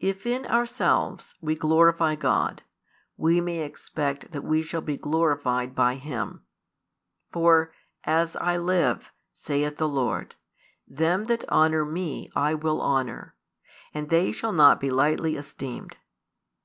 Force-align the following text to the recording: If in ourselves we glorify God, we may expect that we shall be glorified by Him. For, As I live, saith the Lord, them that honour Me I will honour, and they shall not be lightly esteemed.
If 0.00 0.26
in 0.26 0.44
ourselves 0.46 1.36
we 1.40 1.54
glorify 1.54 2.16
God, 2.16 2.64
we 3.16 3.40
may 3.40 3.60
expect 3.60 4.32
that 4.32 4.42
we 4.42 4.60
shall 4.60 4.80
be 4.80 4.96
glorified 4.96 5.72
by 5.72 5.94
Him. 5.94 6.42
For, 7.30 7.72
As 8.02 8.34
I 8.34 8.56
live, 8.56 9.12
saith 9.32 9.76
the 9.76 9.86
Lord, 9.86 10.34
them 10.88 11.26
that 11.26 11.48
honour 11.48 11.84
Me 11.84 12.28
I 12.34 12.54
will 12.54 12.82
honour, 12.82 13.36
and 13.94 14.08
they 14.08 14.32
shall 14.32 14.50
not 14.52 14.80
be 14.80 14.90
lightly 14.90 15.36
esteemed. 15.36 15.96